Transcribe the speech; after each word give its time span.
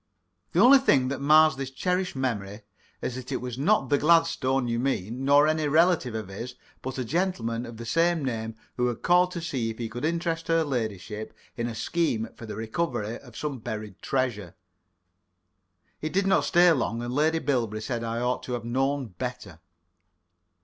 The 0.53 0.59
only 0.59 0.79
thing 0.79 1.09
that 1.09 1.21
mars 1.21 1.57
this 1.57 1.69
cherished 1.69 2.15
memory 2.15 2.61
is 3.03 3.13
that 3.13 3.31
it 3.31 3.37
was 3.37 3.59
not 3.59 3.89
the 3.89 3.99
Gladstone 3.99 4.67
you 4.67 4.79
mean, 4.79 5.25
nor 5.25 5.47
any 5.47 5.67
relative 5.67 6.15
of 6.15 6.29
his, 6.29 6.55
but 6.81 6.97
a 6.97 7.05
gentleman 7.05 7.67
of 7.67 7.77
the 7.77 7.85
same 7.85 8.25
name 8.25 8.55
who 8.77 8.87
had 8.87 9.03
called 9.03 9.29
to 9.33 9.41
see 9.41 9.69
if 9.69 9.77
he 9.77 9.87
could 9.87 10.03
interest 10.03 10.47
her 10.47 10.63
ladyship 10.63 11.37
in 11.55 11.67
a 11.67 11.75
scheme 11.75 12.29
for 12.33 12.47
the 12.47 12.55
recovery 12.55 13.19
of 13.19 13.37
some 13.37 13.59
buried 13.59 14.01
treasure. 14.01 14.55
He 15.99 16.09
did 16.09 16.25
not 16.25 16.45
stay 16.45 16.71
long, 16.71 17.03
and 17.03 17.13
Lady 17.13 17.37
Bilberry 17.37 17.83
said 17.83 18.03
I 18.03 18.21
ought 18.21 18.41
to 18.45 18.53
have 18.53 18.65
known 18.65 19.09
better. 19.19 19.59